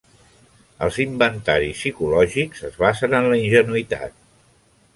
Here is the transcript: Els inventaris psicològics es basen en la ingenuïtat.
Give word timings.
Els 0.85 0.95
inventaris 1.03 1.77
psicològics 1.81 2.65
es 2.71 2.79
basen 2.85 3.15
en 3.19 3.29
la 3.35 3.39
ingenuïtat. 3.45 4.21